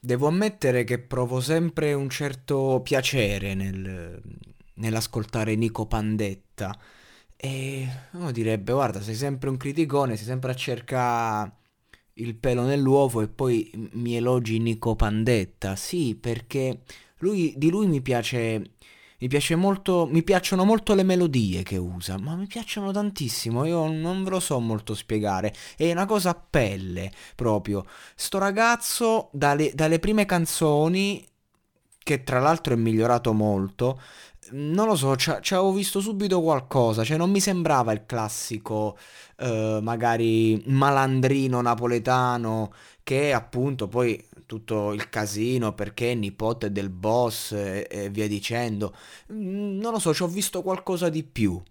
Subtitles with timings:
[0.00, 4.20] devo ammettere che provo sempre un certo piacere nel,
[4.74, 6.76] nell'ascoltare Nico Pandetta.
[7.36, 11.52] E uno direbbe, guarda, sei sempre un criticone, sei sempre a cercare
[12.14, 15.76] il pelo nell'uovo e poi mi elogi Nico Pandetta.
[15.76, 16.82] Sì, perché
[17.18, 18.72] lui, di lui mi piace
[19.20, 23.86] mi piace molto, mi piacciono molto le melodie che usa, ma mi piacciono tantissimo, io
[23.90, 27.84] non ve lo so molto spiegare, è una cosa a pelle proprio.
[28.14, 31.26] Sto ragazzo dalle, dalle prime canzoni,
[32.02, 34.00] che tra l'altro è migliorato molto,
[34.52, 38.96] non lo so, ci avevo visto subito qualcosa, cioè non mi sembrava il classico,
[39.36, 47.52] eh, magari malandrino napoletano che appunto poi tutto il casino perché è nipote del boss
[47.52, 48.92] e, e via dicendo.
[49.32, 51.62] Mm, non lo so, ci ho visto qualcosa di più.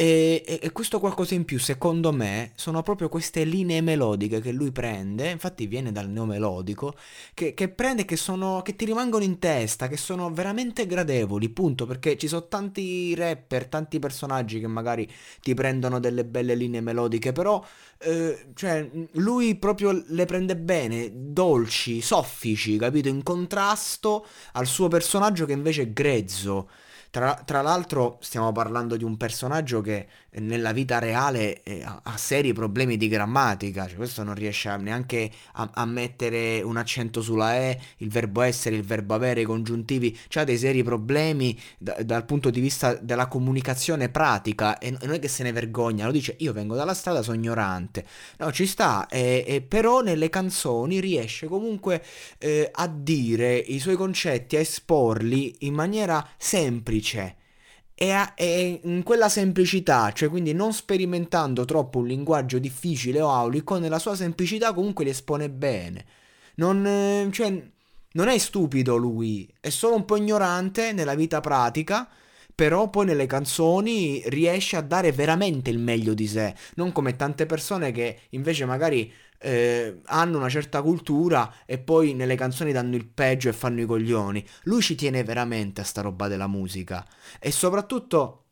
[0.00, 4.52] E, e, e, questo qualcosa in più, secondo me, sono proprio queste linee melodiche che
[4.52, 6.94] lui prende, infatti viene dal neomelodico,
[7.34, 11.84] che, che prende che sono, che ti rimangono in testa, che sono veramente gradevoli, punto,
[11.84, 15.10] perché ci sono tanti rapper, tanti personaggi che magari
[15.42, 17.60] ti prendono delle belle linee melodiche, però,
[17.98, 25.44] eh, cioè, lui proprio le prende bene, dolci, soffici, capito, in contrasto al suo personaggio
[25.44, 26.68] che invece è grezzo.
[27.10, 30.06] Tra, tra l'altro stiamo parlando di un personaggio che
[30.40, 35.70] nella vita reale eh, ha, seri problemi di grammatica, cioè questo non riesce neanche a,
[35.74, 40.44] a, mettere un accento sulla E, il verbo essere, il verbo avere, i congiuntivi, ha
[40.44, 45.28] dei seri problemi da, dal punto di vista della comunicazione pratica e non è che
[45.28, 48.04] se ne vergogna, lo dice io vengo dalla strada, sono ignorante,
[48.38, 52.02] no ci sta, e, e però nelle canzoni riesce comunque
[52.38, 57.36] eh, a dire i suoi concetti, a esporli in maniera semplice
[58.00, 63.78] e, e, in quella semplicità, cioè quindi non sperimentando troppo un linguaggio difficile o aulico,
[63.78, 66.04] nella sua semplicità comunque li espone bene.
[66.54, 67.60] Non, eh, cioè,
[68.12, 72.08] non è stupido lui, è solo un po' ignorante nella vita pratica,
[72.54, 77.46] però poi nelle canzoni riesce a dare veramente il meglio di sé, non come tante
[77.46, 83.06] persone che invece magari eh, hanno una certa cultura e poi nelle canzoni danno il
[83.06, 84.44] peggio e fanno i coglioni.
[84.64, 87.06] Lui ci tiene veramente a sta roba della musica
[87.38, 88.44] e soprattutto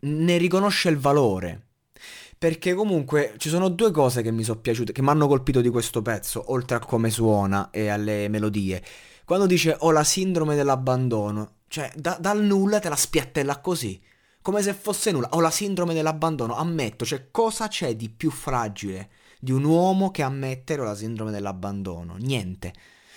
[0.00, 1.66] ne riconosce il valore.
[2.36, 5.70] Perché comunque ci sono due cose che mi sono piaciute, che mi hanno colpito di
[5.70, 8.82] questo pezzo, oltre a come suona e alle melodie.
[9.24, 13.98] Quando dice ho la sindrome dell'abbandono, cioè da, dal nulla te la spiattella così,
[14.44, 15.30] come se fosse nulla.
[15.30, 19.08] Ho la sindrome dell'abbandono, ammetto, cioè cosa c'è di più fragile
[19.40, 22.16] di un uomo che ammette la sindrome dell'abbandono.
[22.18, 22.74] Niente.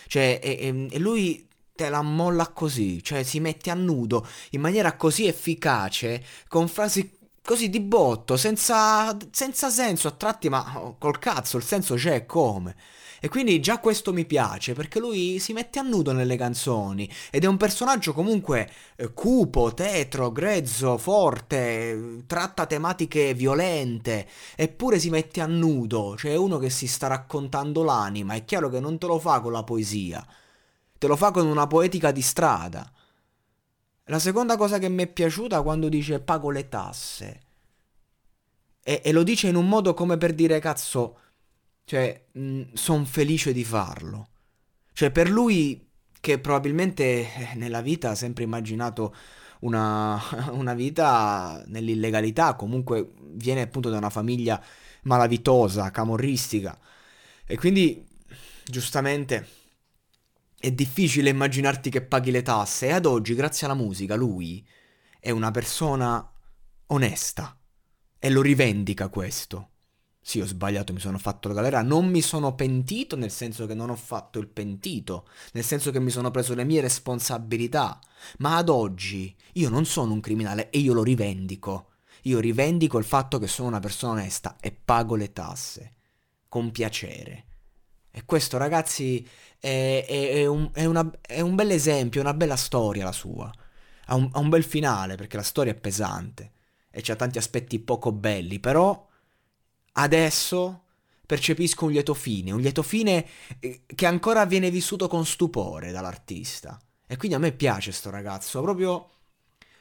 [0.08, 1.46] Cioè, e, e lui
[1.76, 7.17] te la molla così, cioè si mette a nudo in maniera così efficace, con frasi
[7.48, 12.76] così di botto, senza, senza senso a tratti, ma col cazzo, il senso c'è come.
[13.22, 17.46] E quindi già questo mi piace perché lui si mette a nudo nelle canzoni ed
[17.46, 25.40] è un personaggio comunque eh, cupo, tetro, grezzo, forte, tratta tematiche violente, eppure si mette
[25.40, 29.08] a nudo, cioè è uno che si sta raccontando l'anima, è chiaro che non te
[29.08, 30.26] lo fa con la poesia,
[30.98, 32.92] te lo fa con una poetica di strada.
[34.08, 37.42] La seconda cosa che mi è piaciuta quando dice pago le tasse.
[38.84, 41.20] E, e lo dice in un modo come per dire cazzo
[41.88, 42.26] cioè,
[42.74, 44.28] sono felice di farlo.
[44.92, 49.16] Cioè, per lui, che probabilmente eh, nella vita ha sempre immaginato
[49.62, 54.62] una, una vita nell'illegalità, comunque viene appunto da una famiglia
[55.04, 56.78] malavitosa, camorristica.
[57.46, 58.06] E quindi,
[58.66, 59.48] giustamente,
[60.60, 62.88] è difficile immaginarti che paghi le tasse.
[62.88, 64.66] E ad oggi, grazie alla musica, lui
[65.20, 66.32] è una persona
[66.88, 67.58] onesta.
[68.20, 69.70] E lo rivendica questo.
[70.20, 71.82] Sì, ho sbagliato, mi sono fatto la galera.
[71.82, 76.00] Non mi sono pentito, nel senso che non ho fatto il pentito, nel senso che
[76.00, 78.00] mi sono preso le mie responsabilità.
[78.40, 81.92] Ma ad oggi io non sono un criminale e io lo rivendico.
[82.24, 85.94] Io rivendico il fatto che sono una persona onesta e pago le tasse.
[86.50, 87.46] Con piacere.
[88.18, 89.24] E questo, ragazzi,
[89.60, 93.54] è, è, è, un, una, è un, bel esempio, una bella storia la sua.
[94.06, 96.52] Ha un, ha un bel finale, perché la storia è pesante.
[96.90, 99.08] E c'ha tanti aspetti poco belli, però
[99.94, 100.86] adesso
[101.28, 103.24] percepisco un lieto fine, un lieto fine
[103.60, 106.80] eh, che ancora viene vissuto con stupore dall'artista.
[107.06, 109.10] E quindi a me piace sto ragazzo, proprio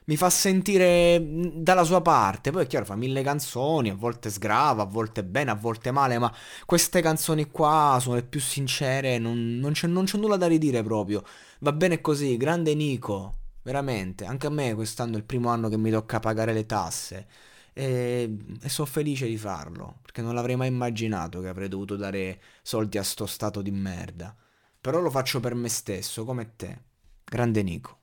[0.07, 1.21] mi fa sentire
[1.55, 2.51] dalla sua parte.
[2.51, 6.19] Poi è chiaro, fa mille canzoni, a volte sgrava, a volte bene, a volte male,
[6.19, 6.33] ma
[6.65, 10.83] queste canzoni qua sono le più sincere, non, non, c'è, non c'è nulla da ridire
[10.83, 11.23] proprio.
[11.61, 14.25] Va bene così, grande Nico, veramente.
[14.25, 17.27] Anche a me quest'anno è il primo anno che mi tocca pagare le tasse
[17.73, 22.41] e, e sono felice di farlo, perché non l'avrei mai immaginato che avrei dovuto dare
[22.63, 24.35] soldi a sto stato di merda.
[24.81, 26.79] però lo faccio per me stesso, come te.
[27.25, 27.99] Grande Nico.